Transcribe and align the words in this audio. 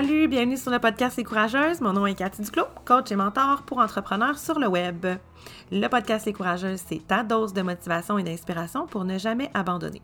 Salut, 0.00 0.28
bienvenue 0.28 0.56
sur 0.56 0.70
le 0.70 0.78
podcast 0.78 1.18
Les 1.18 1.24
Courageuses. 1.24 1.82
Mon 1.82 1.92
nom 1.92 2.06
est 2.06 2.14
Cathy 2.14 2.40
Duclos, 2.40 2.64
coach 2.86 3.12
et 3.12 3.16
mentor 3.16 3.64
pour 3.64 3.80
entrepreneurs 3.80 4.38
sur 4.38 4.58
le 4.58 4.66
web. 4.66 5.04
Le 5.70 5.88
podcast 5.88 6.24
Les 6.24 6.32
Courageuses, 6.32 6.82
c'est 6.86 7.06
ta 7.06 7.22
dose 7.22 7.52
de 7.52 7.60
motivation 7.60 8.16
et 8.16 8.22
d'inspiration 8.22 8.86
pour 8.86 9.04
ne 9.04 9.18
jamais 9.18 9.50
abandonner. 9.52 10.00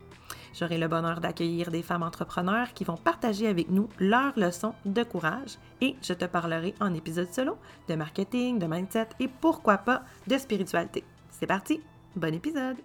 J'aurai 0.53 0.77
le 0.77 0.87
bonheur 0.87 1.19
d'accueillir 1.19 1.71
des 1.71 1.81
femmes 1.81 2.03
entrepreneurs 2.03 2.75
qui 2.75 2.83
vont 2.83 2.95
partager 2.95 3.47
avec 3.47 3.71
nous 3.71 3.89
leurs 3.97 4.37
leçons 4.37 4.75
de 4.85 5.01
courage 5.01 5.57
et 5.81 5.95
je 6.03 6.13
te 6.13 6.25
parlerai 6.25 6.75
en 6.79 6.93
épisode 6.93 7.33
solo 7.33 7.57
de 7.89 7.95
marketing, 7.95 8.59
de 8.59 8.67
mindset 8.67 9.09
et 9.19 9.27
pourquoi 9.27 9.79
pas 9.79 10.03
de 10.27 10.37
spiritualité. 10.37 11.03
C'est 11.31 11.47
parti, 11.47 11.81
bon 12.15 12.35
épisode! 12.35 12.77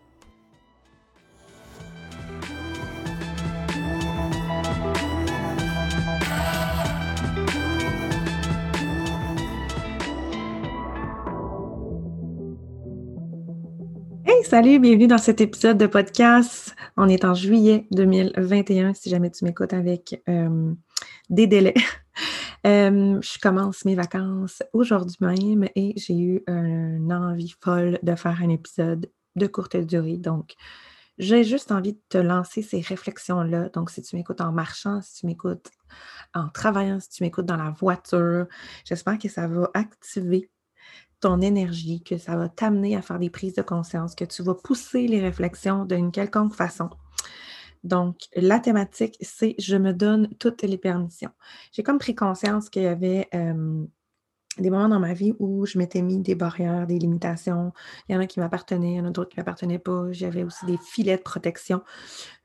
Salut, 14.52 14.78
bienvenue 14.78 15.06
dans 15.06 15.16
cet 15.16 15.40
épisode 15.40 15.78
de 15.78 15.86
podcast. 15.86 16.76
On 16.98 17.08
est 17.08 17.24
en 17.24 17.32
juillet 17.32 17.86
2021, 17.90 18.92
si 18.92 19.08
jamais 19.08 19.30
tu 19.30 19.46
m'écoutes 19.46 19.72
avec 19.72 20.22
euh, 20.28 20.74
des 21.30 21.46
délais. 21.46 21.74
Euh, 22.64 23.20
je 23.20 23.40
commence 23.40 23.84
mes 23.84 23.96
vacances 23.96 24.62
aujourd'hui 24.72 25.16
même 25.18 25.68
et 25.74 25.94
j'ai 25.96 26.16
eu 26.16 26.44
une 26.46 27.12
envie 27.12 27.56
folle 27.60 27.98
de 28.04 28.14
faire 28.14 28.38
un 28.40 28.50
épisode 28.50 29.10
de 29.34 29.46
courte 29.48 29.76
durée. 29.78 30.16
Donc, 30.16 30.54
j'ai 31.18 31.42
juste 31.42 31.72
envie 31.72 31.94
de 31.94 32.00
te 32.08 32.18
lancer 32.18 32.62
ces 32.62 32.80
réflexions-là. 32.80 33.70
Donc, 33.70 33.90
si 33.90 34.00
tu 34.02 34.14
m'écoutes 34.14 34.40
en 34.40 34.52
marchant, 34.52 35.00
si 35.02 35.20
tu 35.20 35.26
m'écoutes 35.26 35.70
en 36.34 36.50
travaillant, 36.50 37.00
si 37.00 37.08
tu 37.08 37.24
m'écoutes 37.24 37.46
dans 37.46 37.56
la 37.56 37.70
voiture, 37.70 38.46
j'espère 38.84 39.18
que 39.18 39.28
ça 39.28 39.48
va 39.48 39.68
activer 39.74 40.48
ton 41.22 41.40
énergie, 41.40 42.02
que 42.02 42.18
ça 42.18 42.36
va 42.36 42.48
t'amener 42.48 42.96
à 42.96 43.00
faire 43.00 43.18
des 43.18 43.30
prises 43.30 43.54
de 43.54 43.62
conscience, 43.62 44.14
que 44.14 44.24
tu 44.24 44.42
vas 44.42 44.54
pousser 44.54 45.06
les 45.06 45.20
réflexions 45.20 45.86
d'une 45.86 46.12
quelconque 46.12 46.54
façon. 46.54 46.90
Donc, 47.84 48.16
la 48.36 48.60
thématique, 48.60 49.16
c'est 49.20 49.54
je 49.58 49.76
me 49.76 49.92
donne 49.92 50.28
toutes 50.38 50.62
les 50.62 50.78
permissions. 50.78 51.30
J'ai 51.72 51.82
comme 51.82 51.98
pris 51.98 52.14
conscience 52.14 52.68
qu'il 52.68 52.82
y 52.82 52.86
avait 52.86 53.28
des 53.32 54.70
moments 54.70 54.88
dans 54.88 55.00
ma 55.00 55.14
vie 55.14 55.34
où 55.38 55.64
je 55.64 55.78
m'étais 55.78 56.02
mis 56.02 56.18
des 56.18 56.34
barrières, 56.34 56.86
des 56.86 56.98
limitations. 56.98 57.72
Il 58.08 58.14
y 58.14 58.18
en 58.18 58.20
a 58.20 58.26
qui 58.26 58.38
m'appartenaient, 58.38 58.92
il 58.92 58.96
y 58.96 59.00
en 59.00 59.06
a 59.06 59.10
d'autres 59.10 59.30
qui 59.30 59.38
ne 59.38 59.42
m'appartenaient 59.42 59.78
pas. 59.78 60.12
J'avais 60.12 60.44
aussi 60.44 60.66
des 60.66 60.76
filets 60.76 61.16
de 61.16 61.22
protection. 61.22 61.82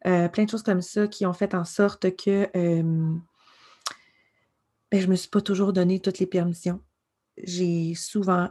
Euh, 0.05 0.29
plein 0.29 0.45
de 0.45 0.49
choses 0.49 0.63
comme 0.63 0.81
ça 0.81 1.07
qui 1.07 1.25
ont 1.25 1.33
fait 1.33 1.53
en 1.53 1.65
sorte 1.65 2.15
que 2.15 2.49
ben, 4.91 5.01
je 5.01 5.05
ne 5.05 5.11
me 5.11 5.15
suis 5.15 5.29
pas 5.29 5.41
toujours 5.41 5.73
donné 5.73 5.99
toutes 5.99 6.19
les 6.19 6.27
permissions. 6.27 6.79
J'ai 7.43 7.93
souvent 7.93 8.49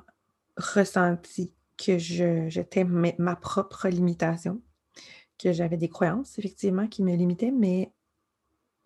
ressenti 0.57 1.53
que 1.77 1.99
j'étais 1.99 2.85
ma 2.85 3.37
propre 3.37 3.89
limitation, 3.89 4.63
que 5.39 5.53
j'avais 5.53 5.77
des 5.77 5.89
croyances, 5.89 6.39
effectivement, 6.39 6.87
qui 6.87 7.03
me 7.03 7.15
limitaient, 7.15 7.51
mais 7.51 7.93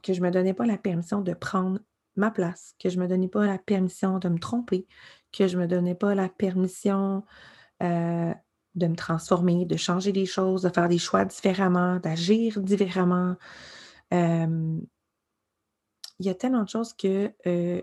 que 0.03 0.13
je 0.13 0.21
ne 0.21 0.27
me 0.27 0.31
donnais 0.31 0.55
pas 0.55 0.67
la 0.67 0.79
permission 0.79 1.21
de 1.21 1.33
prendre 1.35 1.79
ma 2.17 2.31
place, 2.31 2.75
que 2.79 2.89
je 2.89 2.97
ne 2.97 3.03
me 3.03 3.09
donnais 3.09 3.29
pas 3.29 3.47
la 3.47 3.59
permission 3.59 4.19
de 4.19 4.29
me 4.29 4.39
tromper, 4.39 4.87
que 5.33 5.47
je 5.47 5.57
ne 5.57 5.63
me 5.63 5.69
donnais 5.69 5.95
pas 5.95 6.15
la 6.15 6.29
permission 6.29 7.25
euh, 7.83 8.35
de 8.75 8.87
me 8.87 8.97
transformer, 8.97 9.65
de 9.65 9.77
changer 9.77 10.13
les 10.13 10.27
choses, 10.27 10.63
de 10.63 10.69
faire 10.69 10.89
des 10.89 10.99
choix 10.99 11.25
différemment, 11.25 11.99
d'agir 11.99 12.61
différemment. 12.61 13.37
il 14.13 14.87
y 16.19 16.29
a 16.29 16.35
tellement 16.35 16.65
de 16.65 16.69
choses 16.69 16.93
que 16.93 17.33
euh, 17.47 17.81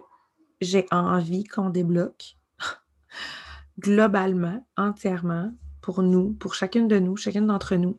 j'ai 0.61 0.85
envie 0.91 1.44
qu'on 1.44 1.69
débloque 1.69 2.38
globalement, 3.79 4.65
entièrement, 4.75 5.51
pour 5.81 6.01
nous, 6.03 6.33
pour 6.33 6.53
chacune 6.53 6.88
de 6.88 6.99
nous, 6.99 7.15
chacune 7.15 7.47
d'entre 7.47 7.75
nous, 7.75 7.97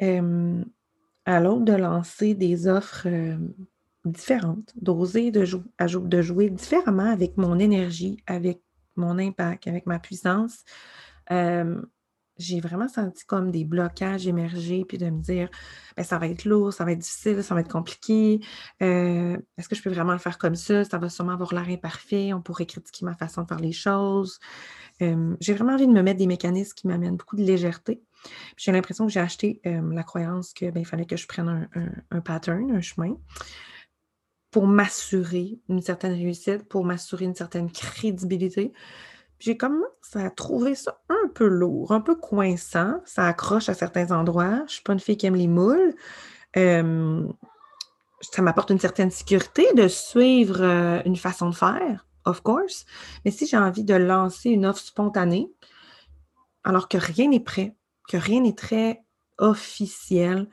à 0.00 1.40
l'autre 1.40 1.64
de 1.64 1.72
lancer 1.72 2.34
des 2.34 2.68
offres 2.68 3.08
différentes, 4.04 4.72
d'oser 4.80 5.30
de, 5.30 5.44
de, 5.44 6.22
jouer 6.22 6.50
différemment 6.50 7.10
avec 7.10 7.36
mon 7.36 7.58
énergie, 7.58 8.22
avec 8.26 8.62
mon 8.96 9.18
impact, 9.18 9.66
avec 9.66 9.86
ma 9.86 9.98
puissance 9.98 10.64
j'ai 12.38 12.60
vraiment 12.60 12.88
senti 12.88 13.24
comme 13.24 13.50
des 13.50 13.64
blocages 13.64 14.26
émerger, 14.26 14.84
puis 14.86 14.98
de 14.98 15.10
me 15.10 15.20
dire, 15.20 15.48
ben, 15.96 16.04
ça 16.04 16.18
va 16.18 16.28
être 16.28 16.44
lourd, 16.44 16.72
ça 16.72 16.84
va 16.84 16.92
être 16.92 16.98
difficile, 16.98 17.42
ça 17.42 17.54
va 17.54 17.60
être 17.60 17.70
compliqué. 17.70 18.40
Euh, 18.82 19.36
est-ce 19.56 19.68
que 19.68 19.74
je 19.74 19.82
peux 19.82 19.90
vraiment 19.90 20.12
le 20.12 20.18
faire 20.18 20.38
comme 20.38 20.54
ça? 20.54 20.84
Ça 20.84 20.98
va 20.98 21.08
sûrement 21.08 21.32
avoir 21.32 21.54
l'air 21.54 21.68
imparfait. 21.68 22.32
On 22.32 22.40
pourrait 22.40 22.66
critiquer 22.66 23.04
ma 23.04 23.14
façon 23.14 23.42
de 23.42 23.48
faire 23.48 23.60
les 23.60 23.72
choses. 23.72 24.38
j'ai 25.00 25.54
vraiment 25.54 25.74
envie 25.74 25.86
de 25.86 25.92
me 25.92 26.02
mettre 26.02 26.18
des 26.18 26.26
mécanismes 26.26 26.74
qui 26.74 26.86
m'amènent 26.86 27.16
beaucoup 27.16 27.36
de 27.36 27.42
légèreté. 27.42 28.02
J'ai 28.56 28.72
l'impression 28.72 29.06
que 29.06 29.12
j'ai 29.12 29.20
acheté 29.20 29.60
la 29.64 30.02
croyance 30.02 30.52
qu'il 30.52 30.70
ben, 30.72 30.84
fallait 30.84 31.06
que 31.06 31.16
je 31.16 31.26
prenne 31.26 31.68
un, 31.74 31.90
un 32.10 32.20
pattern, 32.20 32.70
un 32.72 32.80
chemin 32.80 33.16
pour 34.50 34.66
m'assurer 34.66 35.58
une 35.68 35.82
certaine 35.82 36.12
réussite, 36.12 36.68
pour 36.68 36.84
m'assurer 36.84 37.26
une 37.26 37.34
certaine 37.34 37.70
crédibilité 37.70 38.72
j'ai 39.38 39.56
commencé 39.56 40.16
à 40.16 40.30
trouver 40.30 40.74
ça 40.74 41.00
un 41.08 41.28
peu 41.28 41.46
lourd, 41.46 41.92
un 41.92 42.00
peu 42.00 42.16
coinçant. 42.16 43.00
Ça 43.04 43.26
accroche 43.26 43.68
à 43.68 43.74
certains 43.74 44.10
endroits. 44.10 44.56
Je 44.58 44.62
ne 44.62 44.68
suis 44.68 44.82
pas 44.82 44.92
une 44.92 45.00
fille 45.00 45.16
qui 45.16 45.26
aime 45.26 45.36
les 45.36 45.48
moules. 45.48 45.94
ça 46.54 46.82
m'apporte 48.42 48.70
une 48.70 48.80
certaine 48.80 49.10
sécurité 49.10 49.72
de 49.74 49.86
suivre 49.86 50.60
euh, 50.60 51.00
une 51.04 51.16
façon 51.16 51.50
de 51.50 51.54
faire, 51.54 52.06
of 52.24 52.40
course. 52.42 52.84
Mais 53.24 53.30
si 53.30 53.46
j'ai 53.46 53.56
envie 53.56 53.84
de 53.84 53.94
lancer 53.94 54.50
une 54.50 54.66
offre 54.66 54.80
spontanée, 54.80 55.50
alors 56.64 56.88
que 56.88 56.98
rien 56.98 57.28
n'est 57.28 57.40
prêt, 57.40 57.76
que 58.08 58.16
rien 58.16 58.40
n'est 58.40 58.56
très 58.56 59.04
officiel, 59.38 60.48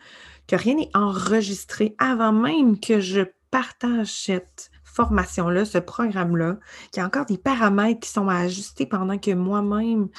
que 0.47 0.56
rien 0.56 0.75
n'est 0.75 0.91
enregistré 0.94 1.96
avant 1.97 2.31
même 2.31 2.79
que 2.79 3.00
je 3.00 3.23
partage 3.50 4.13
cette 4.13 4.69
formation-là, 4.95 5.66
ce 5.66 5.78
programme-là, 5.78 6.57
qu'il 6.91 7.01
y 7.01 7.03
a 7.03 7.06
encore 7.06 7.25
des 7.25 7.38
paramètres 7.38 8.00
qui 8.00 8.09
sont 8.09 8.29
à 8.29 8.38
ajuster 8.38 8.85
pendant 8.85 9.17
que 9.17 9.31
moi-même, 9.31 10.09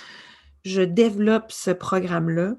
je 0.64 0.82
développe 0.82 1.53
ce 1.53 1.70
programme-là, 1.70 2.54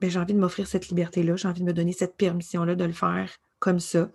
ben, 0.00 0.10
j'ai 0.10 0.18
envie 0.18 0.34
de 0.34 0.38
m'offrir 0.38 0.66
cette 0.66 0.88
liberté-là, 0.88 1.36
j'ai 1.36 1.48
envie 1.48 1.60
de 1.60 1.66
me 1.66 1.72
donner 1.72 1.92
cette 1.92 2.16
permission-là 2.16 2.74
de 2.74 2.84
le 2.84 2.92
faire 2.92 3.30
comme 3.58 3.80
ça. 3.80 4.10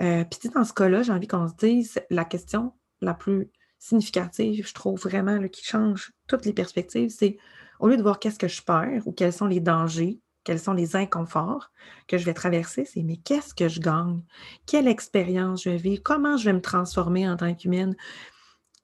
Euh, 0.00 0.24
puis 0.24 0.50
dans 0.50 0.64
ce 0.64 0.72
cas-là, 0.72 1.02
j'ai 1.02 1.12
envie 1.12 1.28
qu'on 1.28 1.48
se 1.48 1.54
dise 1.54 2.00
la 2.10 2.24
question 2.24 2.72
la 3.00 3.14
plus 3.14 3.50
significative, 3.78 4.66
je 4.66 4.74
trouve 4.74 5.00
vraiment, 5.00 5.48
qui 5.48 5.64
change 5.64 6.12
toutes 6.26 6.44
les 6.44 6.52
perspectives, 6.52 7.10
c'est 7.10 7.38
au 7.78 7.88
lieu 7.88 7.96
de 7.96 8.02
voir 8.02 8.18
qu'est-ce 8.18 8.38
que 8.38 8.48
je 8.48 8.62
perds 8.62 9.06
ou 9.06 9.12
quels 9.12 9.32
sont 9.32 9.46
les 9.46 9.60
dangers, 9.60 10.20
quels 10.44 10.58
sont 10.58 10.72
les 10.72 10.96
inconforts 10.96 11.70
que 12.08 12.18
je 12.18 12.24
vais 12.24 12.34
traverser, 12.34 12.84
c'est 12.84 13.02
mais 13.02 13.18
qu'est-ce 13.18 13.54
que 13.54 13.68
je 13.68 13.80
gagne? 13.80 14.22
Quelle 14.66 14.88
expérience 14.88 15.64
je 15.64 15.70
vais 15.70 15.76
vivre? 15.76 16.02
Comment 16.02 16.36
je 16.36 16.46
vais 16.46 16.52
me 16.52 16.62
transformer 16.62 17.28
en 17.28 17.36
tant 17.36 17.54
qu'humaine? 17.54 17.94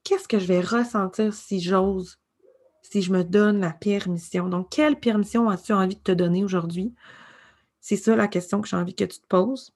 Qu'est-ce 0.03 0.27
que 0.27 0.39
je 0.39 0.45
vais 0.45 0.61
ressentir 0.61 1.33
si 1.33 1.59
j'ose, 1.59 2.19
si 2.81 3.01
je 3.01 3.11
me 3.11 3.23
donne 3.23 3.59
la 3.59 3.71
permission? 3.71 4.49
Donc, 4.49 4.69
quelle 4.69 4.99
permission 4.99 5.49
as-tu 5.49 5.73
envie 5.73 5.95
de 5.95 6.01
te 6.01 6.11
donner 6.11 6.43
aujourd'hui? 6.43 6.93
C'est 7.81 7.97
ça 7.97 8.15
la 8.15 8.27
question 8.27 8.61
que 8.61 8.67
j'ai 8.67 8.77
envie 8.77 8.95
que 8.95 9.03
tu 9.03 9.19
te 9.19 9.27
poses. 9.27 9.73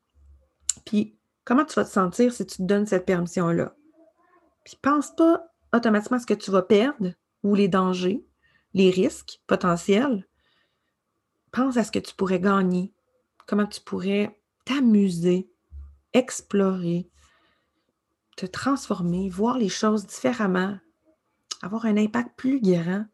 Puis, 0.85 1.17
comment 1.43 1.65
tu 1.65 1.73
vas 1.73 1.85
te 1.85 1.89
sentir 1.89 2.31
si 2.31 2.45
tu 2.45 2.57
te 2.57 2.63
donnes 2.63 2.85
cette 2.85 3.05
permission-là? 3.05 3.75
Puis, 4.63 4.77
pense 4.81 5.15
pas 5.15 5.47
automatiquement 5.73 6.17
à 6.17 6.19
ce 6.19 6.27
que 6.27 6.33
tu 6.33 6.51
vas 6.51 6.61
perdre 6.61 7.11
ou 7.43 7.55
les 7.55 7.67
dangers, 7.67 8.23
les 8.73 8.91
risques 8.91 9.41
potentiels 9.47 10.27
pense 11.51 11.77
à 11.77 11.83
ce 11.83 11.91
que 11.91 11.99
tu 11.99 12.15
pourrais 12.15 12.39
gagner, 12.39 12.93
comment 13.45 13.67
tu 13.67 13.81
pourrais 13.81 14.39
t'amuser, 14.65 15.49
explorer, 16.13 17.09
te 18.37 18.45
transformer, 18.45 19.29
voir 19.29 19.57
les 19.57 19.69
choses 19.69 20.05
différemment, 20.05 20.77
avoir 21.61 21.85
un 21.85 21.97
impact 21.97 22.31
plus 22.35 22.61
grand, 22.61 23.05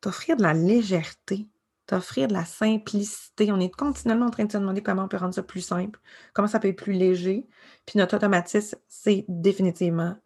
t'offrir 0.00 0.36
de 0.36 0.42
la 0.42 0.54
légèreté, 0.54 1.48
t'offrir 1.86 2.28
de 2.28 2.32
la 2.32 2.44
simplicité. 2.44 3.50
On 3.52 3.60
est 3.60 3.74
continuellement 3.74 4.26
en 4.26 4.30
train 4.30 4.44
de 4.44 4.52
se 4.52 4.58
demander 4.58 4.82
comment 4.82 5.04
on 5.04 5.08
peut 5.08 5.16
rendre 5.16 5.34
ça 5.34 5.42
plus 5.42 5.60
simple, 5.60 6.00
comment 6.32 6.48
ça 6.48 6.60
peut 6.60 6.68
être 6.68 6.82
plus 6.82 6.92
léger. 6.92 7.46
Puis 7.86 7.98
notre 7.98 8.16
automatisme, 8.16 8.78
c'est 8.88 9.24
définitivement 9.28 10.16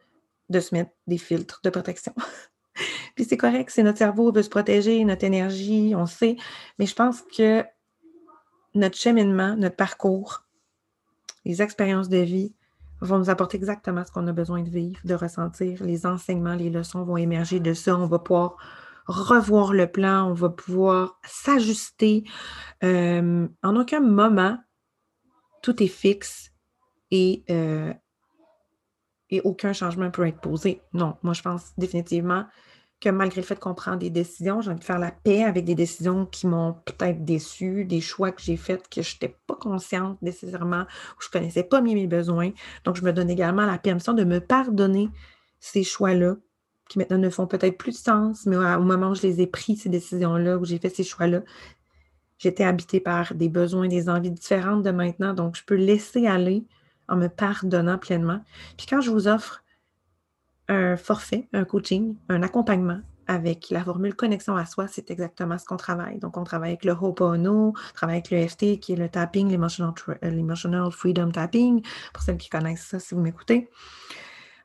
de 0.49 0.61
se 0.61 0.75
mettre 0.75 0.91
des 1.07 1.19
filtres 1.19 1.61
de 1.65 1.71
protection. 1.71 2.15
Puis 3.17 3.25
c'est 3.25 3.39
correct, 3.39 3.71
c'est 3.71 3.83
notre 3.83 3.99
cerveau 3.99 4.31
veut 4.31 4.43
se 4.43 4.51
protéger, 4.51 5.03
notre 5.05 5.25
énergie, 5.25 5.95
on 5.97 6.07
sait. 6.07 6.37
Mais 6.79 6.87
je 6.87 6.95
pense 6.95 7.23
que 7.23 7.65
notre 8.75 8.97
cheminement, 8.97 9.57
notre 9.57 9.75
parcours, 9.75 10.45
les 11.47 11.63
expériences 11.63 12.11
de 12.11 12.19
vie 12.19 12.55
vont 13.01 13.19
nous 13.19 13.31
apporter 13.31 13.57
exactement 13.57 14.05
ce 14.05 14.13
qu'on 14.13 14.27
a 14.27 14.33
besoin 14.33 14.63
de 14.63 14.69
vivre, 14.69 15.01
de 15.05 15.15
ressentir. 15.15 15.83
Les 15.83 16.07
enseignements, 16.07 16.55
les 16.55 16.71
leçons 16.71 17.05
vont 17.05 17.17
émerger 17.17 17.59
de 17.59 17.73
ça. 17.73 17.97
On 17.97 18.07
va 18.07 18.19
pouvoir 18.19 18.57
revoir 19.07 19.73
le 19.73 19.87
plan, 19.87 20.29
on 20.31 20.35
va 20.35 20.51
pouvoir 20.51 21.19
s'ajuster. 21.25 22.25
Euh, 22.85 23.49
en 23.63 23.77
aucun 23.77 24.01
moment, 24.01 24.59
tout 25.63 25.83
est 25.83 25.89
fixe 25.89 26.53
et 27.11 27.45
euh, 27.51 27.95
et 29.31 29.41
aucun 29.41 29.73
changement 29.73 30.11
peut 30.11 30.27
être 30.27 30.41
posé. 30.41 30.83
Non, 30.93 31.17
moi, 31.23 31.33
je 31.33 31.43
pense 31.43 31.73
définitivement 31.79 32.45
que 33.01 33.11
malgré 33.11 33.43
le 33.43 33.47
fait 33.47 33.59
qu'on 33.59 33.75
prend 33.75 33.97
des 33.97 34.09
décisions, 34.11 34.61
j'ai 34.61 34.71
envie 34.71 34.81
de 34.81 34.85
faire 34.85 34.99
la 34.99 35.11
paix 35.11 35.45
avec 35.45 35.65
des 35.65 35.75
décisions 35.75 36.25
qui 36.25 36.47
m'ont 36.47 36.75
peut-être 36.85 37.25
déçu, 37.25 37.85
des 37.85 38.01
choix 38.01 38.33
que 38.33 38.41
j'ai 38.41 38.57
faits 38.57 38.89
que 38.89 39.03
je 39.03 39.15
n'étais 39.15 39.37
pas 39.47 39.55
consciente 39.55 40.21
nécessairement, 40.23 40.83
ou 40.83 41.21
je 41.21 41.29
ne 41.29 41.33
connaissais 41.33 41.63
pas 41.63 41.83
mes 41.83 42.07
besoins. 42.07 42.53
Donc, 42.85 42.97
je 42.97 43.03
me 43.03 43.13
donne 43.13 43.29
également 43.29 43.67
la 43.67 43.79
permission 43.79 44.15
de 44.15 44.25
me 44.25 44.41
pardonner 44.41 45.11
ces 45.61 45.85
choix-là, 45.85 46.37
qui 46.89 46.99
maintenant 46.99 47.19
ne 47.19 47.29
font 47.29 47.47
peut-être 47.47 47.77
plus 47.77 47.93
de 47.93 47.97
sens, 47.97 48.47
mais 48.47 48.57
au 48.57 48.83
moment 48.83 49.11
où 49.11 49.15
je 49.15 49.23
les 49.23 49.41
ai 49.43 49.47
pris, 49.47 49.77
ces 49.77 49.89
décisions-là, 49.89 50.57
où 50.57 50.65
j'ai 50.65 50.79
fait 50.79 50.89
ces 50.89 51.05
choix-là, 51.05 51.43
j'étais 52.39 52.65
habitée 52.65 53.01
par 53.01 53.35
des 53.35 53.49
besoins, 53.49 53.89
des 53.89 54.09
envies 54.09 54.31
différentes 54.31 54.83
de 54.83 54.91
maintenant. 54.91 55.35
Donc, 55.35 55.57
je 55.57 55.65
peux 55.65 55.75
laisser 55.75 56.27
aller 56.27 56.65
en 57.09 57.17
me 57.17 57.29
pardonnant 57.29 57.99
pleinement. 57.99 58.41
Puis 58.77 58.87
quand 58.87 59.01
je 59.01 59.11
vous 59.11 59.29
offre 59.29 59.63
un 60.69 60.97
forfait, 60.97 61.49
un 61.53 61.65
coaching, 61.65 62.17
un 62.29 62.43
accompagnement 62.43 63.01
avec 63.27 63.71
la 63.71 63.83
formule 63.83 64.15
connexion 64.15 64.57
à 64.57 64.67
soi, 64.67 64.87
c'est 64.89 65.11
exactement 65.11 65.59
ce 65.59 65.65
qu'on 65.65 65.77
travaille. 65.77 66.19
Donc, 66.19 66.37
on 66.37 66.45
travaille 66.45 66.71
avec 66.71 66.85
le 66.85 66.93
Ho'oponopono, 66.93 67.69
on 67.77 67.95
travaille 67.95 68.17
avec 68.17 68.31
le 68.31 68.47
FT 68.47 68.79
qui 68.79 68.93
est 68.93 68.97
le 68.97 69.09
tapping, 69.09 69.47
euh, 69.49 70.17
l'emotional 70.23 70.93
freedom 70.93 71.31
tapping, 71.31 71.83
pour 72.13 72.23
celles 72.23 72.37
qui 72.37 72.49
connaissent 72.49 72.87
ça, 72.87 73.01
si 73.01 73.15
vous 73.15 73.21
m'écoutez. 73.21 73.69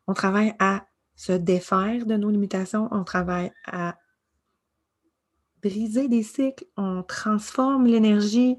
On 0.07 0.13
travaille 0.13 0.53
à 0.59 0.85
se 1.15 1.33
défaire 1.33 2.05
de 2.05 2.15
nos 2.15 2.29
limitations, 2.29 2.87
on 2.91 3.03
travaille 3.03 3.51
à 3.65 3.95
briser 5.61 6.07
des 6.07 6.23
cycles, 6.23 6.65
on 6.77 7.03
transforme 7.03 7.85
l'énergie, 7.85 8.57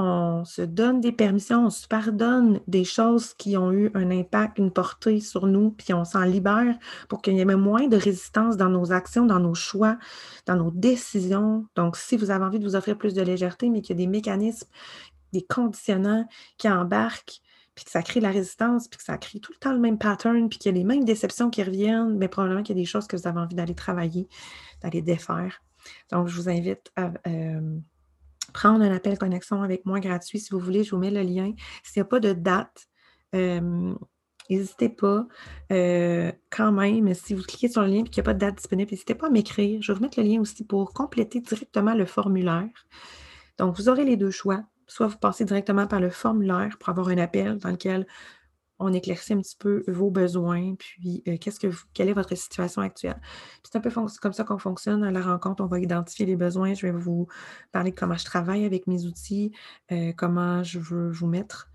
on 0.00 0.44
se 0.44 0.62
donne 0.62 1.00
des 1.00 1.12
permissions, 1.12 1.66
on 1.66 1.70
se 1.70 1.86
pardonne 1.86 2.60
des 2.66 2.84
choses 2.84 3.34
qui 3.34 3.56
ont 3.56 3.70
eu 3.70 3.90
un 3.94 4.10
impact, 4.10 4.58
une 4.58 4.70
portée 4.70 5.20
sur 5.20 5.46
nous, 5.46 5.70
puis 5.70 5.92
on 5.92 6.04
s'en 6.04 6.22
libère 6.22 6.76
pour 7.08 7.20
qu'il 7.20 7.36
y 7.36 7.40
ait 7.40 7.44
moins 7.44 7.86
de 7.86 7.96
résistance 7.96 8.56
dans 8.56 8.70
nos 8.70 8.92
actions, 8.92 9.26
dans 9.26 9.40
nos 9.40 9.54
choix, 9.54 9.98
dans 10.46 10.56
nos 10.56 10.70
décisions. 10.70 11.66
Donc, 11.76 11.96
si 11.96 12.16
vous 12.16 12.30
avez 12.30 12.44
envie 12.44 12.58
de 12.58 12.64
vous 12.64 12.76
offrir 12.76 12.96
plus 12.96 13.14
de 13.14 13.22
légèreté, 13.22 13.68
mais 13.68 13.82
qu'il 13.82 13.96
y 13.96 14.02
a 14.02 14.04
des 14.04 14.10
mécanismes, 14.10 14.68
des 15.32 15.42
conditionnants 15.42 16.26
qui 16.56 16.68
embarquent, 16.68 17.40
puis 17.74 17.84
que 17.84 17.90
ça 17.90 18.02
crée 18.02 18.20
de 18.20 18.24
la 18.24 18.32
résistance, 18.32 18.88
puis 18.88 18.98
que 18.98 19.04
ça 19.04 19.18
crée 19.18 19.38
tout 19.38 19.52
le 19.52 19.58
temps 19.58 19.72
le 19.72 19.78
même 19.78 19.98
pattern, 19.98 20.48
puis 20.48 20.58
qu'il 20.58 20.72
y 20.72 20.74
a 20.74 20.78
les 20.78 20.84
mêmes 20.84 21.04
déceptions 21.04 21.50
qui 21.50 21.62
reviennent, 21.62 22.16
mais 22.16 22.28
probablement 22.28 22.62
qu'il 22.62 22.76
y 22.76 22.80
a 22.80 22.82
des 22.82 22.86
choses 22.86 23.06
que 23.06 23.16
vous 23.16 23.26
avez 23.26 23.38
envie 23.38 23.54
d'aller 23.54 23.74
travailler, 23.74 24.28
d'aller 24.82 25.02
défaire. 25.02 25.62
Donc, 26.10 26.28
je 26.28 26.36
vous 26.36 26.48
invite 26.48 26.90
à 26.96 27.12
euh, 27.26 27.78
prendre 28.52 28.82
un 28.84 28.92
appel 28.94 29.18
connexion 29.18 29.62
avec 29.62 29.86
moi 29.86 30.00
gratuit 30.00 30.40
si 30.40 30.50
vous 30.50 30.58
voulez. 30.58 30.84
Je 30.84 30.90
vous 30.92 30.98
mets 30.98 31.10
le 31.10 31.22
lien. 31.22 31.52
S'il 31.82 32.00
n'y 32.00 32.02
a 32.02 32.04
pas 32.06 32.20
de 32.20 32.32
date, 32.32 32.86
euh, 33.34 33.94
n'hésitez 34.48 34.88
pas 34.88 35.26
euh, 35.72 36.32
quand 36.50 36.72
même. 36.72 37.12
Si 37.14 37.34
vous 37.34 37.42
cliquez 37.42 37.68
sur 37.68 37.82
le 37.82 37.88
lien 37.88 38.00
et 38.00 38.04
qu'il 38.04 38.22
n'y 38.22 38.26
a 38.26 38.30
pas 38.30 38.34
de 38.34 38.40
date 38.40 38.56
disponible, 38.56 38.90
n'hésitez 38.90 39.14
pas 39.14 39.28
à 39.28 39.30
m'écrire. 39.30 39.80
Je 39.82 39.92
vais 39.92 39.96
vous 39.96 40.02
mettre 40.04 40.20
le 40.20 40.26
lien 40.26 40.40
aussi 40.40 40.64
pour 40.64 40.92
compléter 40.92 41.40
directement 41.40 41.94
le 41.94 42.06
formulaire. 42.06 42.68
Donc, 43.58 43.76
vous 43.76 43.88
aurez 43.88 44.04
les 44.04 44.16
deux 44.16 44.30
choix. 44.30 44.62
Soit 44.86 45.06
vous 45.06 45.18
passez 45.18 45.44
directement 45.44 45.86
par 45.86 46.00
le 46.00 46.10
formulaire 46.10 46.76
pour 46.78 46.88
avoir 46.88 47.08
un 47.08 47.18
appel 47.18 47.58
dans 47.58 47.70
lequel 47.70 48.06
on 48.80 48.92
éclaircit 48.92 49.34
un 49.34 49.40
petit 49.40 49.56
peu 49.56 49.84
vos 49.86 50.10
besoins, 50.10 50.74
puis 50.74 51.22
euh, 51.28 51.36
qu'est-ce 51.38 51.60
que 51.60 51.68
quelle 51.92 52.08
est 52.08 52.14
votre 52.14 52.34
situation 52.34 52.82
actuelle. 52.82 53.20
C'est 53.62 53.76
un 53.76 53.80
peu 53.80 53.90
comme 53.90 54.32
ça 54.32 54.44
qu'on 54.44 54.58
fonctionne 54.58 55.04
à 55.04 55.10
la 55.10 55.20
rencontre. 55.20 55.62
On 55.62 55.66
va 55.66 55.78
identifier 55.78 56.26
les 56.26 56.36
besoins. 56.36 56.74
Je 56.74 56.86
vais 56.86 56.92
vous 56.92 57.28
parler 57.72 57.90
de 57.92 57.96
comment 57.96 58.16
je 58.16 58.24
travaille 58.24 58.64
avec 58.64 58.86
mes 58.86 59.04
outils, 59.04 59.52
euh, 59.92 60.12
comment 60.16 60.62
je 60.64 60.78
veux 60.78 61.10
vous 61.10 61.26
mettre 61.26 61.68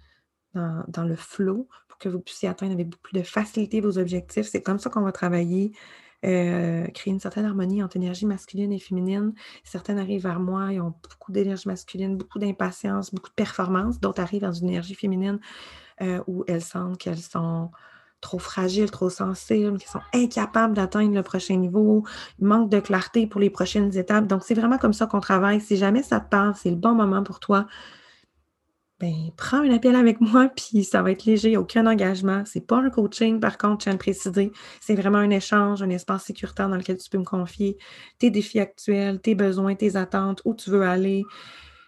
dans, 0.53 1.03
le 1.03 1.17
flow 1.17 1.67
pour 1.89 1.97
que 1.97 2.07
vous 2.07 2.21
puissiez 2.21 2.47
atteindre 2.47 2.71
avec 2.71 2.87
beaucoup 2.87 3.03
plus 3.03 3.19
de 3.19 3.23
facilité 3.23 3.81
vos 3.81 3.97
objectifs. 3.97 4.47
C'est 4.47 4.61
comme 4.61 4.79
ça 4.79 4.89
qu'on 4.89 5.01
va 5.01 5.11
travailler. 5.11 5.73
Euh, 6.25 6.87
créer 6.87 7.13
une 7.13 7.19
certaine 7.19 7.45
harmonie 7.45 7.83
entre 7.83 7.97
énergie 7.97 8.25
masculine 8.25 8.71
et 8.71 8.79
féminine. 8.79 9.33
Certaines 9.63 9.99
arrivent 9.99 10.23
vers 10.23 10.39
moi, 10.39 10.71
ils 10.71 10.81
ont 10.81 10.93
beaucoup 11.03 11.31
d'énergie 11.31 11.67
masculine, 11.67 12.17
beaucoup 12.17 12.39
d'impatience, 12.39 13.13
beaucoup 13.13 13.29
de 13.29 13.35
performance. 13.35 13.99
D'autres 13.99 14.21
arrivent 14.21 14.41
dans 14.41 14.53
une 14.53 14.69
énergie 14.69 14.95
féminine 14.95 15.39
euh, 16.01 16.21
où 16.27 16.43
elles 16.47 16.61
sentent 16.61 16.97
qu'elles 16.97 17.17
sont 17.17 17.71
trop 18.21 18.39
fragiles, 18.39 18.89
trop 18.89 19.09
sensibles, 19.09 19.77
qu'elles 19.77 19.87
sont 19.87 20.01
incapables 20.13 20.73
d'atteindre 20.73 21.13
le 21.13 21.23
prochain 21.23 21.57
niveau, 21.57 22.03
manque 22.39 22.69
de 22.69 22.79
clarté 22.79 23.27
pour 23.27 23.39
les 23.39 23.49
prochaines 23.49 23.95
étapes. 23.95 24.27
Donc, 24.27 24.43
c'est 24.43 24.55
vraiment 24.55 24.77
comme 24.77 24.93
ça 24.93 25.05
qu'on 25.05 25.19
travaille. 25.19 25.61
Si 25.61 25.77
jamais 25.77 26.03
ça 26.03 26.19
te 26.19 26.29
parle, 26.29 26.55
c'est 26.55 26.71
le 26.71 26.75
bon 26.75 26.95
moment 26.95 27.23
pour 27.23 27.39
toi. 27.39 27.67
Ben, 28.99 29.29
prends 29.35 29.57
un 29.57 29.71
appel 29.73 29.95
avec 29.95 30.21
moi, 30.21 30.49
puis 30.55 30.83
ça 30.85 31.01
va 31.01 31.11
être 31.11 31.25
léger, 31.25 31.57
aucun 31.57 31.85
engagement. 31.85 32.43
C'est 32.45 32.65
pas 32.65 32.77
un 32.77 32.89
coaching, 32.89 33.39
par 33.39 33.57
contre, 33.57 33.73
je 33.73 33.83
tiens 33.83 33.91
à 33.91 33.95
le 33.95 33.99
préciser. 33.99 34.51
C'est 34.79 34.95
vraiment 34.95 35.17
un 35.17 35.29
échange, 35.29 35.83
un 35.83 35.89
espace 35.89 36.23
sécuritaire 36.23 36.69
dans 36.69 36.77
lequel 36.77 36.97
tu 36.97 37.09
peux 37.09 37.17
me 37.17 37.25
confier 37.25 37.77
tes 38.19 38.31
défis 38.31 38.59
actuels, 38.59 39.19
tes 39.19 39.35
besoins, 39.35 39.75
tes 39.75 39.97
attentes, 39.97 40.41
où 40.45 40.55
tu 40.55 40.69
veux 40.69 40.83
aller. 40.83 41.23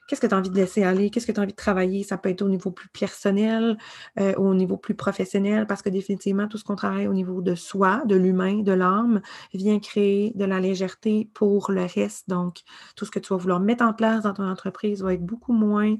Qu'est-ce 0.07 0.21
que 0.21 0.27
tu 0.27 0.33
as 0.33 0.37
envie 0.37 0.49
de 0.49 0.55
laisser 0.55 0.83
aller? 0.83 1.09
Qu'est-ce 1.09 1.27
que 1.27 1.31
tu 1.31 1.39
as 1.39 1.43
envie 1.43 1.51
de 1.51 1.57
travailler? 1.57 2.03
Ça 2.03 2.17
peut 2.17 2.29
être 2.29 2.41
au 2.41 2.49
niveau 2.49 2.71
plus 2.71 2.89
personnel, 2.89 3.77
euh, 4.19 4.33
au 4.35 4.53
niveau 4.53 4.77
plus 4.77 4.95
professionnel, 4.95 5.67
parce 5.67 5.81
que 5.81 5.89
définitivement, 5.89 6.47
tout 6.47 6.57
ce 6.57 6.63
qu'on 6.63 6.75
travaille 6.75 7.07
au 7.07 7.13
niveau 7.13 7.41
de 7.41 7.55
soi, 7.55 8.03
de 8.05 8.15
l'humain, 8.15 8.61
de 8.61 8.71
l'âme, 8.71 9.21
vient 9.53 9.79
créer 9.79 10.31
de 10.35 10.45
la 10.45 10.59
légèreté 10.59 11.29
pour 11.33 11.71
le 11.71 11.83
reste. 11.83 12.29
Donc, 12.29 12.61
tout 12.95 13.05
ce 13.05 13.11
que 13.11 13.19
tu 13.19 13.29
vas 13.33 13.37
vouloir 13.37 13.59
mettre 13.59 13.83
en 13.83 13.93
place 13.93 14.23
dans 14.23 14.33
ton 14.33 14.47
entreprise 14.49 15.03
va 15.03 15.13
être 15.13 15.25
beaucoup 15.25 15.53
moins 15.53 15.95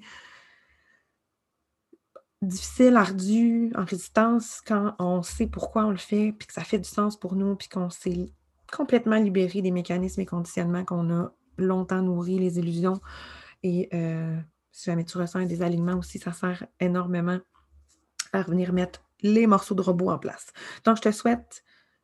difficile, 2.42 2.95
ardu, 2.95 3.71
en 3.75 3.83
résistance 3.83 4.62
quand 4.65 4.95
on 5.00 5.24
sait 5.24 5.48
pourquoi 5.48 5.86
on 5.86 5.92
le 5.92 5.98
fait, 5.98 6.33
puis 6.38 6.48
que 6.48 6.53
ça 6.53 6.63
fait 6.63 6.80
du 6.80 6.88
sens 6.88 7.18
pour 7.18 7.36
nous, 7.36 7.56
puis 7.56 7.68
qu'on 7.68 7.89
s'est 7.89 8.31
complètement 8.71 9.18
libéré 9.18 9.62
des 9.62 9.71
mécanismes 9.71 10.21
et 10.21 10.25
conditionnements 10.25 10.86
qu'on 10.86 11.10
a 11.12 11.33
longtemps 11.57 12.01
nourris, 12.01 12.38
les 12.38 12.60
illusions, 12.60 13.00
et 13.63 13.89
euh, 13.94 14.38
si 14.71 14.86
jamais 14.86 15.06
tu 15.06 15.18
ressens 15.18 15.39
un 15.39 15.45
désalignement 15.45 15.95
aussi, 15.95 16.19
ça 16.19 16.33
sert 16.33 16.65
énormément 16.80 17.39
à 18.33 18.42
revenir 18.42 18.74
mettre 18.74 19.01
les 19.21 19.48
morceaux 19.48 19.75
de 19.75 19.81
robot 19.81 20.09
en 20.09 20.19
place. 20.19 20.48
Donc, 20.86 20.98
je 20.98 21.01
te 21.01 21.12
souhaite 21.12 21.63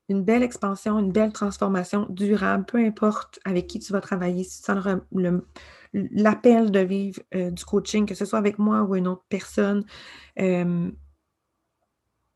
une 0.10 0.24
belle 0.24 0.44
expansion, 0.44 1.00
une 1.00 1.12
belle 1.12 1.32
transformation 1.32 2.06
durable, 2.10 2.66
peu 2.66 2.78
importe 2.78 3.40
avec 3.46 3.68
qui 3.68 3.80
tu 3.80 3.94
vas 3.94 4.02
travailler, 4.02 4.44
si 4.44 4.62
tu 4.62 4.66
sens 4.66 4.86
l'appel 5.94 6.72
de 6.72 6.80
vivre 6.80 7.22
euh, 7.36 7.52
du 7.52 7.64
coaching, 7.64 8.06
que 8.06 8.16
ce 8.16 8.26
soit 8.26 8.40
avec 8.40 8.60
moi 8.60 8.82
ou 8.82 8.96
une 8.96 9.08
autre 9.08 9.24
personne, 9.30 9.86
euh, 10.40 10.92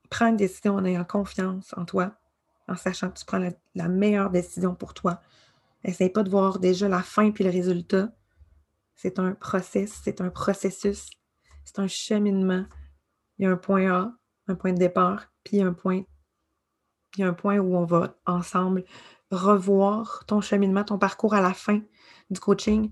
prends 0.10 0.28
une 0.28 0.38
décision 0.38 0.76
en 0.76 0.86
ayant 0.86 1.04
confiance 1.04 1.74
en 1.76 1.84
toi, 1.84 2.14
en 2.68 2.76
sachant 2.76 3.10
que 3.10 3.20
tu 3.20 3.26
prends 3.26 3.40
la, 3.40 3.52
la 3.76 3.88
meilleure 3.88 4.30
décision 4.30 4.76
pour 4.76 4.94
toi. 4.94 5.20
Essaye 5.84 6.10
pas 6.10 6.24
de 6.24 6.30
voir 6.30 6.60
déjà 6.60 6.88
la 6.88 7.02
fin 7.02 7.32
puis 7.32 7.44
le 7.44 7.50
résultat. 7.50 8.10
C'est 8.98 9.20
un 9.20 9.34
process, 9.34 10.02
c'est 10.04 10.22
un 10.22 10.30
processus, 10.30 11.10
c'est 11.64 11.80
un 11.80 11.88
cheminement. 11.88 12.66
Il 13.38 13.44
y 13.44 13.46
a 13.46 13.52
un 13.52 13.58
point 13.58 13.90
A, 13.92 14.12
un 14.48 14.56
point 14.56 14.74
de 14.74 14.80
départ, 14.80 15.32
puis 15.44 15.62
un 15.62 15.74
point, 15.74 16.02
il 17.16 17.22
y 17.22 17.24
a 17.24 17.28
un 17.28 17.34
point 17.34 17.60
où 17.60 17.76
on 17.76 17.86
va 17.86 18.18
ensemble 18.26 18.84
revoir 19.30 20.26
ton 20.26 20.42
cheminement, 20.42 20.84
ton 20.84 20.98
parcours 20.98 21.36
à 21.36 21.42
la 21.42 21.54
fin 21.54 21.82
du 22.32 22.40
coaching. 22.40 22.90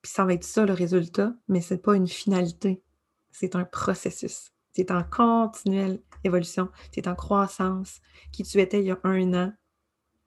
Puis 0.00 0.12
ça 0.12 0.24
va 0.24 0.34
être 0.34 0.44
ça 0.44 0.64
le 0.64 0.74
résultat, 0.74 1.34
mais 1.48 1.60
ce 1.60 1.74
n'est 1.74 1.80
pas 1.80 1.96
une 1.96 2.08
finalité. 2.08 2.82
C'est 3.32 3.56
un 3.56 3.64
processus. 3.64 4.52
C'est 4.72 4.90
en 4.92 5.02
continuelle 5.02 6.02
évolution. 6.24 6.70
C'est 6.92 7.08
en 7.08 7.14
croissance. 7.14 8.00
Qui 8.30 8.44
tu 8.44 8.60
étais 8.60 8.80
il 8.80 8.86
y 8.86 8.90
a 8.92 9.00
un 9.02 9.34
an, 9.34 9.52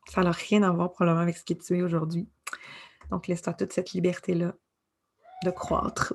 ça 0.09 0.23
n'a 0.23 0.31
rien 0.31 0.63
à 0.63 0.71
voir 0.71 0.91
probablement 0.91 1.23
avec 1.23 1.37
ce 1.37 1.43
qui 1.43 1.57
tu 1.57 1.77
es 1.77 1.81
aujourd'hui. 1.81 2.29
Donc, 3.11 3.27
laisse-toi 3.27 3.53
toute 3.53 3.71
cette 3.71 3.93
liberté-là 3.93 4.55
de 5.43 5.51
croître. 5.51 6.13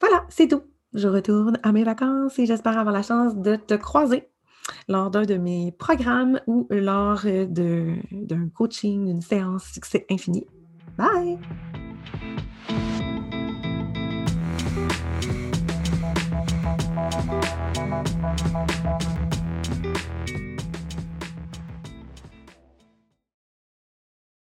Voilà, 0.00 0.24
c'est 0.28 0.48
tout. 0.48 0.62
Je 0.94 1.08
retourne 1.08 1.58
à 1.62 1.72
mes 1.72 1.84
vacances 1.84 2.38
et 2.38 2.46
j'espère 2.46 2.78
avoir 2.78 2.94
la 2.94 3.02
chance 3.02 3.36
de 3.36 3.56
te 3.56 3.74
croiser 3.74 4.28
lors 4.88 5.10
d'un 5.10 5.22
de 5.22 5.36
mes 5.36 5.72
programmes 5.72 6.40
ou 6.46 6.66
lors 6.70 7.22
d'un 7.24 8.48
coaching, 8.54 9.06
d'une 9.06 9.20
séance 9.20 9.64
succès 9.64 10.06
infini. 10.10 10.46
Bye! 10.96 11.38